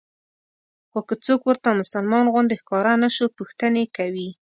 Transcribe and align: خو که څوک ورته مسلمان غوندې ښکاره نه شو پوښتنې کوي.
خو 0.89 0.99
که 1.07 1.15
څوک 1.25 1.41
ورته 1.45 1.69
مسلمان 1.81 2.25
غوندې 2.33 2.55
ښکاره 2.61 2.93
نه 3.03 3.09
شو 3.15 3.25
پوښتنې 3.37 3.83
کوي. 3.97 4.29